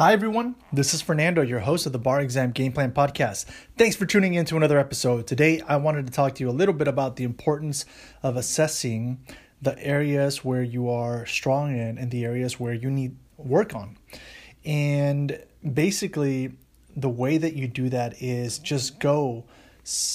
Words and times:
Hi, 0.00 0.14
everyone. 0.14 0.54
This 0.72 0.94
is 0.94 1.02
Fernando, 1.02 1.42
your 1.42 1.58
host 1.60 1.84
of 1.84 1.92
the 1.92 1.98
Bar 1.98 2.22
Exam 2.22 2.52
Game 2.52 2.72
Plan 2.72 2.90
Podcast. 2.90 3.44
Thanks 3.76 3.96
for 3.96 4.06
tuning 4.06 4.32
in 4.32 4.46
to 4.46 4.56
another 4.56 4.78
episode. 4.78 5.26
Today, 5.26 5.60
I 5.68 5.76
wanted 5.76 6.06
to 6.06 6.12
talk 6.14 6.36
to 6.36 6.42
you 6.42 6.48
a 6.48 6.56
little 6.56 6.72
bit 6.72 6.88
about 6.88 7.16
the 7.16 7.24
importance 7.24 7.84
of 8.22 8.34
assessing 8.34 9.20
the 9.60 9.78
areas 9.78 10.42
where 10.42 10.62
you 10.62 10.88
are 10.88 11.26
strong 11.26 11.76
in 11.76 11.98
and 11.98 12.10
the 12.10 12.24
areas 12.24 12.58
where 12.58 12.72
you 12.72 12.90
need 12.90 13.14
work 13.36 13.74
on. 13.74 13.98
And 14.64 15.38
basically, 15.70 16.52
the 16.96 17.10
way 17.10 17.36
that 17.36 17.52
you 17.52 17.68
do 17.68 17.90
that 17.90 18.22
is 18.22 18.58
just 18.58 19.00
go, 19.00 19.44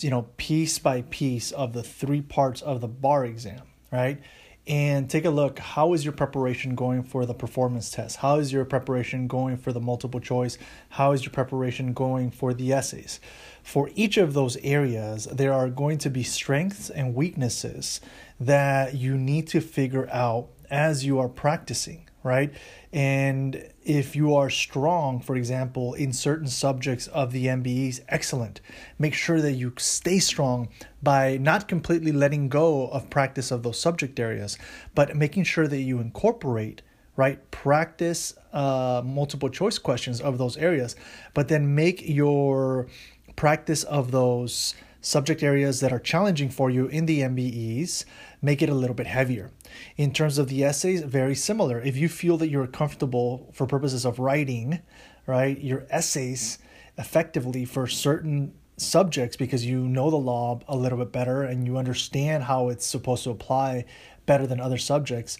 you 0.00 0.10
know, 0.10 0.26
piece 0.36 0.78
by 0.78 1.00
piece 1.08 1.52
of 1.52 1.72
the 1.72 1.82
three 1.82 2.20
parts 2.20 2.60
of 2.60 2.82
the 2.82 2.88
bar 2.88 3.24
exam, 3.24 3.62
right? 3.90 4.20
And 4.66 5.08
take 5.08 5.24
a 5.24 5.30
look 5.30 5.58
how 5.58 5.94
is 5.94 6.04
your 6.04 6.12
preparation 6.12 6.74
going 6.74 7.02
for 7.02 7.26
the 7.26 7.34
performance 7.34 7.90
test? 7.90 8.16
How 8.16 8.38
is 8.38 8.52
your 8.52 8.64
preparation 8.64 9.26
going 9.26 9.56
for 9.56 9.72
the 9.72 9.80
multiple 9.80 10.20
choice? 10.20 10.58
How 10.90 11.12
is 11.12 11.24
your 11.24 11.32
preparation 11.32 11.92
going 11.92 12.30
for 12.30 12.52
the 12.52 12.72
essays? 12.72 13.20
For 13.62 13.90
each 13.94 14.16
of 14.16 14.34
those 14.34 14.56
areas 14.58 15.26
there 15.26 15.52
are 15.52 15.68
going 15.68 15.98
to 15.98 16.10
be 16.10 16.22
strengths 16.22 16.90
and 16.90 17.14
weaknesses 17.14 18.00
that 18.38 18.94
you 18.94 19.16
need 19.16 19.48
to 19.48 19.60
figure 19.60 20.08
out 20.10 20.48
as 20.70 21.04
you 21.04 21.18
are 21.18 21.28
practicing 21.28 22.06
right? 22.22 22.52
And 22.92 23.68
if 23.82 24.14
you 24.14 24.34
are 24.34 24.50
strong, 24.50 25.20
for 25.20 25.36
example, 25.36 25.94
in 25.94 26.12
certain 26.12 26.48
subjects 26.48 27.06
of 27.08 27.32
the 27.32 27.46
MBEs, 27.46 28.00
excellent. 28.08 28.60
Make 28.98 29.14
sure 29.14 29.40
that 29.40 29.52
you 29.52 29.72
stay 29.78 30.18
strong 30.18 30.68
by 31.02 31.38
not 31.38 31.68
completely 31.68 32.12
letting 32.12 32.48
go 32.48 32.88
of 32.88 33.10
practice 33.10 33.50
of 33.50 33.62
those 33.62 33.78
subject 33.78 34.18
areas, 34.20 34.58
but 34.94 35.16
making 35.16 35.44
sure 35.44 35.66
that 35.66 35.80
you 35.80 36.00
incorporate 36.00 36.82
right 37.16 37.50
practice 37.50 38.34
uh, 38.52 39.02
multiple 39.04 39.48
choice 39.48 39.78
questions 39.78 40.20
of 40.20 40.38
those 40.38 40.56
areas 40.56 40.94
but 41.34 41.48
then 41.48 41.74
make 41.74 42.08
your 42.08 42.86
practice 43.34 43.82
of 43.84 44.10
those 44.10 44.74
subject 45.00 45.42
areas 45.42 45.80
that 45.80 45.92
are 45.92 45.98
challenging 45.98 46.50
for 46.50 46.70
you 46.70 46.86
in 46.86 47.06
the 47.06 47.20
MBEs, 47.20 48.04
make 48.42 48.62
it 48.62 48.68
a 48.68 48.74
little 48.74 48.94
bit 48.94 49.06
heavier. 49.06 49.50
In 49.96 50.12
terms 50.12 50.38
of 50.38 50.48
the 50.48 50.64
essays, 50.64 51.02
very 51.02 51.34
similar. 51.34 51.80
If 51.80 51.96
you 51.96 52.08
feel 52.08 52.36
that 52.38 52.48
you're 52.48 52.66
comfortable 52.66 53.50
for 53.52 53.66
purposes 53.66 54.04
of 54.04 54.18
writing, 54.18 54.80
right, 55.26 55.58
your 55.58 55.86
essays 55.90 56.58
effectively 56.98 57.64
for 57.64 57.86
certain 57.86 58.52
subjects 58.76 59.36
because 59.36 59.64
you 59.64 59.86
know 59.86 60.10
the 60.10 60.16
law 60.16 60.60
a 60.68 60.76
little 60.76 60.98
bit 60.98 61.12
better 61.12 61.42
and 61.42 61.66
you 61.66 61.76
understand 61.76 62.44
how 62.44 62.68
it's 62.68 62.86
supposed 62.86 63.24
to 63.24 63.30
apply 63.30 63.84
better 64.26 64.46
than 64.46 64.60
other 64.60 64.78
subjects, 64.78 65.38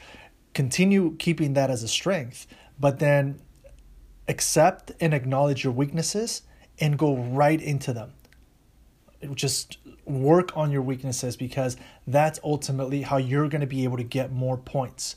continue 0.55 1.17
keeping 1.17 1.55
that 1.55 1.71
as 1.71 1.83
a 1.83 1.89
strength, 1.89 2.47
but 2.79 2.99
then 2.99 3.41
accept 4.29 4.93
and 5.01 5.13
acknowledge 5.13 5.65
your 5.65 5.73
weaknesses 5.73 6.43
and 6.79 6.99
go 6.99 7.17
right 7.17 7.61
into 7.61 7.93
them 7.93 8.13
just 9.35 9.79
work 10.05 10.57
on 10.57 10.71
your 10.71 10.83
weaknesses 10.83 11.37
because 11.37 11.77
that's 12.07 12.41
ultimately 12.43 13.03
how 13.03 13.17
you're 13.17 13.49
going 13.49 13.61
to 13.61 13.67
be 13.67 13.85
able 13.85 13.97
to 13.97 14.03
get 14.05 14.33
more 14.33 14.57
points. 14.57 15.17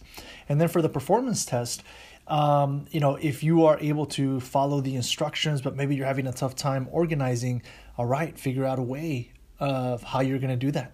And 0.49 0.59
then 0.59 0.67
for 0.67 0.81
the 0.81 0.89
performance 0.89 1.45
test, 1.45 1.83
um, 2.27 2.85
you 2.91 2.99
know, 2.99 3.15
if 3.15 3.43
you 3.43 3.65
are 3.65 3.77
able 3.79 4.05
to 4.07 4.39
follow 4.39 4.81
the 4.81 4.95
instructions, 4.95 5.61
but 5.61 5.75
maybe 5.75 5.95
you're 5.95 6.07
having 6.07 6.27
a 6.27 6.33
tough 6.33 6.55
time 6.55 6.87
organizing, 6.91 7.61
all 7.97 8.05
right, 8.05 8.37
figure 8.37 8.65
out 8.65 8.79
a 8.79 8.83
way 8.83 9.31
of 9.59 10.03
how 10.03 10.21
you're 10.21 10.39
going 10.39 10.49
to 10.49 10.65
do 10.65 10.71
that. 10.71 10.93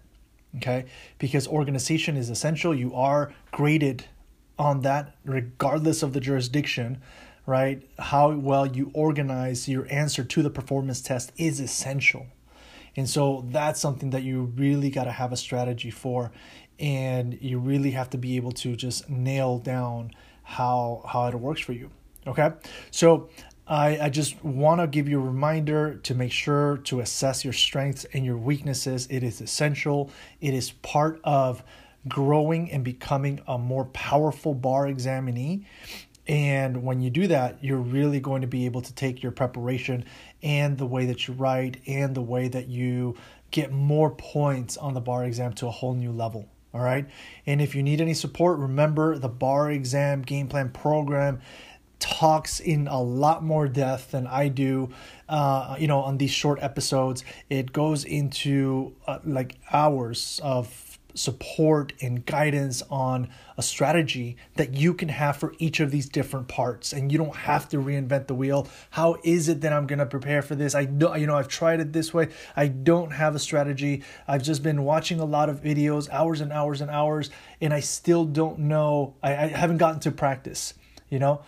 Okay, 0.57 0.85
because 1.19 1.47
organization 1.47 2.17
is 2.17 2.31
essential. 2.31 2.73
You 2.73 2.95
are 2.95 3.31
graded 3.52 4.05
on 4.57 4.81
that 4.81 5.15
regardless 5.23 6.02
of 6.02 6.13
the 6.13 6.19
jurisdiction 6.19 6.99
right? 7.49 7.81
How 7.97 8.31
well 8.31 8.67
you 8.67 8.91
organize 8.93 9.67
your 9.67 9.87
answer 9.89 10.23
to 10.23 10.43
the 10.43 10.52
performance 10.52 11.02
test 11.02 11.31
is 11.36 11.59
essential. 11.59 12.27
And 12.95 13.10
so 13.10 13.45
that's 13.50 13.80
something 13.80 14.10
that 14.11 14.23
you 14.23 14.52
really 14.55 14.89
got 14.89 15.05
to 15.05 15.11
have 15.11 15.32
a 15.32 15.38
strategy 15.38 15.92
for 15.92 16.32
and 16.80 17.38
you 17.42 17.60
really 17.60 17.92
have 17.92 18.10
to 18.11 18.17
be 18.17 18.38
able 18.38 18.52
to 18.54 18.76
just 18.76 19.10
nail 19.10 19.60
down 19.60 20.11
how 20.44 21.04
how 21.08 21.27
it 21.27 21.36
works 21.36 21.61
for 21.61 21.73
you. 21.73 21.92
Okay? 22.26 22.52
So 22.92 23.30
I, 23.67 24.00
I 24.00 24.10
just 24.10 24.44
want 24.44 24.82
to 24.82 24.88
give 24.88 25.08
you 25.08 25.20
a 25.20 25.23
reminder 25.23 25.95
to 25.98 26.16
make 26.16 26.32
sure 26.32 26.77
to 26.86 27.02
assess 27.02 27.44
your 27.44 27.54
strengths 27.54 28.05
and 28.14 28.26
your 28.26 28.38
weaknesses. 28.38 29.08
It 29.11 29.21
is 29.23 29.42
essential. 29.42 30.10
It 30.42 30.56
is 30.56 30.71
part 30.71 31.20
of 31.23 31.64
growing 32.08 32.71
and 32.71 32.83
becoming 32.83 33.42
a 33.48 33.58
more 33.58 33.86
powerful 33.86 34.56
bar 34.56 34.88
examinee. 34.88 35.67
And 36.29 36.83
when 36.83 37.01
you 37.01 37.09
do 37.09 37.25
that, 37.25 37.57
you're 37.63 37.79
really 37.79 38.19
going 38.19 38.41
to 38.41 38.47
be 38.47 38.65
able 38.67 38.81
to 38.81 38.93
take 38.93 39.23
your 39.23 39.31
preparation 39.31 40.05
and 40.43 40.77
the 40.77 40.85
way 40.85 41.07
that 41.07 41.27
you 41.27 41.33
write 41.33 41.81
and 41.87 42.13
the 42.13 42.21
way 42.21 42.47
that 42.47 42.67
you 42.67 43.15
get 43.49 43.71
more 43.71 44.11
points 44.11 44.77
on 44.77 44.93
the 44.93 45.01
bar 45.01 45.25
exam 45.25 45.53
to 45.53 45.65
a 45.65 45.71
whole 45.71 45.95
new 45.95 46.11
level. 46.11 46.47
All 46.71 46.81
right. 46.81 47.07
And 47.47 47.59
if 47.63 47.73
you 47.73 47.81
need 47.81 47.99
any 47.99 48.13
support, 48.13 48.59
remember 48.59 49.17
the 49.17 49.27
bar 49.27 49.71
exam 49.71 50.21
game 50.21 50.47
plan 50.47 50.69
program 50.69 51.41
talks 51.97 52.59
in 52.59 52.87
a 52.87 53.01
lot 53.01 53.43
more 53.43 53.67
depth 53.67 54.11
than 54.11 54.27
I 54.27 54.49
do. 54.49 54.91
Uh, 55.27 55.77
you 55.79 55.87
know, 55.87 56.01
on 56.01 56.19
these 56.19 56.29
short 56.29 56.59
episodes, 56.61 57.23
it 57.49 57.73
goes 57.73 58.03
into 58.03 58.95
uh, 59.07 59.17
like 59.25 59.57
hours 59.71 60.39
of 60.43 60.89
support 61.14 61.93
and 62.02 62.25
guidance 62.25 62.81
on 62.89 63.30
a 63.58 63.61
strategy 63.61 64.37
that 64.55 64.73
you 64.73 64.93
can 64.93 65.09
have 65.09 65.37
for 65.37 65.53
each 65.58 65.80
of 65.80 65.92
these 65.92 66.08
different 66.08 66.47
parts. 66.47 66.93
And 66.93 67.11
you 67.11 67.17
don't 67.17 67.36
have 67.36 67.67
to 67.70 67.77
reinvent 67.77 68.27
the 68.27 68.36
wheel. 68.36 68.67
How 68.92 69.17
is 69.23 69.49
it 69.49 69.61
that 69.61 69.73
i'm 69.73 69.87
going 69.87 69.99
to 69.99 70.05
prepare 70.05 70.42
for 70.42 70.55
this? 70.55 70.75
I 70.75 70.86
do 70.86 71.11
you 71.17 71.27
know 71.27 71.36
i've 71.36 71.47
tried 71.47 71.80
it 71.80 71.93
this 71.93 72.14
way. 72.14 72.30
I 72.55 72.67
don't 72.67 73.11
have 73.11 73.36
a 73.36 73.39
strategy. 73.39 74.03
I've 74.27 74.43
just 74.43 74.64
been 74.64 74.83
watching 74.83 75.20
a 75.20 75.25
lot 75.25 75.49
of 75.49 75.61
videos 75.61 76.09
hours 76.09 76.42
and 76.42 76.52
hours 76.52 76.81
and 76.81 76.89
hours 76.92 77.30
and 77.61 77.73
i 77.73 77.80
still 77.80 78.26
don't 78.26 78.59
know. 78.59 79.15
I, 79.21 79.31
I 79.31 79.47
haven't 79.47 79.77
gotten 79.77 79.99
to 80.02 80.11
practice 80.11 80.73
you 81.09 81.20
know 81.20 81.41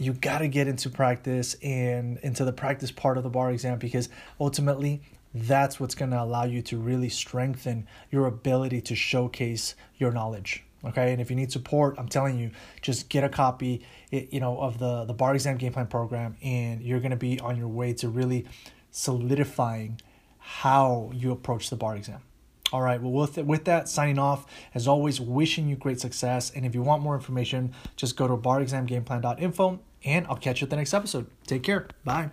you 0.00 0.14
got 0.14 0.38
to 0.38 0.48
get 0.48 0.66
into 0.66 0.88
practice 0.88 1.54
and 1.62 2.18
into 2.18 2.44
the 2.44 2.52
practice 2.52 2.90
part 2.90 3.18
of 3.18 3.22
the 3.22 3.30
bar 3.30 3.50
exam 3.50 3.78
because 3.78 4.08
ultimately 4.40 5.02
that's 5.34 5.78
what's 5.78 5.94
going 5.94 6.10
to 6.10 6.20
allow 6.20 6.44
you 6.44 6.62
to 6.62 6.76
really 6.76 7.08
strengthen 7.08 7.86
your 8.10 8.26
ability 8.26 8.80
to 8.80 8.94
showcase 8.94 9.74
your 9.98 10.10
knowledge 10.10 10.64
okay? 10.84 11.12
And 11.12 11.20
if 11.20 11.30
you 11.30 11.36
need 11.36 11.52
support 11.52 11.96
i'm 11.98 12.08
telling 12.08 12.38
you 12.38 12.50
just 12.82 13.08
get 13.08 13.24
a 13.24 13.28
copy 13.28 13.82
you 14.10 14.40
know 14.40 14.58
of 14.58 14.78
the 14.78 15.04
the 15.04 15.12
bar 15.12 15.34
exam 15.34 15.56
game 15.56 15.72
plan 15.72 15.86
program 15.86 16.36
and 16.42 16.80
you're 16.82 17.00
going 17.00 17.10
to 17.10 17.16
be 17.16 17.38
on 17.40 17.56
your 17.56 17.68
way 17.68 17.92
to 17.94 18.08
really 18.08 18.46
solidifying 18.90 20.00
how 20.38 21.10
you 21.14 21.30
approach 21.30 21.70
the 21.70 21.76
bar 21.76 21.96
exam. 21.96 22.20
All 22.72 22.80
right 22.80 23.00
well 23.00 23.12
with, 23.12 23.36
with 23.38 23.64
that 23.64 23.88
signing 23.88 24.18
off 24.18 24.46
as 24.74 24.88
always 24.88 25.20
wishing 25.20 25.68
you 25.68 25.76
great 25.76 26.00
success. 26.00 26.50
And 26.54 26.64
if 26.64 26.74
you 26.74 26.82
want 26.82 27.02
more 27.02 27.14
information 27.14 27.74
just 27.96 28.16
go 28.16 28.26
to 28.26 28.36
barexamgameplan.info 28.36 29.80
and 30.04 30.26
i'll 30.26 30.36
catch 30.36 30.60
you 30.60 30.66
at 30.66 30.70
the 30.70 30.76
next 30.76 30.94
episode. 30.94 31.26
Take 31.46 31.62
care. 31.62 31.88
Bye 32.04 32.30